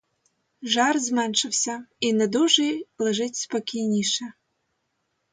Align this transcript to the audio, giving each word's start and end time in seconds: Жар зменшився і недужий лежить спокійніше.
Жар 0.63 0.95
зменшився 0.99 1.85
і 1.99 2.13
недужий 2.13 2.87
лежить 2.97 3.35
спокійніше. 3.35 4.33